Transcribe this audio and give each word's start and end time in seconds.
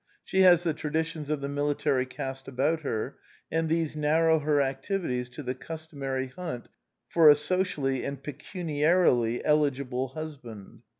She 0.23 0.41
has 0.41 0.63
the 0.63 0.73
traditions 0.73 1.29
of 1.29 1.41
the 1.41 1.47
military 1.47 2.07
caste 2.07 2.47
about 2.47 2.79
her; 2.79 3.19
and 3.51 3.69
these 3.69 3.95
narrow 3.95 4.39
her 4.39 4.59
activities 4.59 5.29
to 5.29 5.43
the 5.43 5.53
customary 5.53 6.25
hunt 6.25 6.69
for 7.07 7.29
a 7.29 7.35
socially 7.35 8.03
and 8.03 8.23
pecuniarily 8.23 9.45
eligible 9.45 10.07
husband. 10.07 10.81